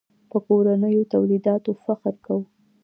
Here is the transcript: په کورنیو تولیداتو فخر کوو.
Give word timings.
په 0.29 0.37
کورنیو 0.47 1.09
تولیداتو 1.13 1.71
فخر 1.83 2.15
کوو. 2.25 2.45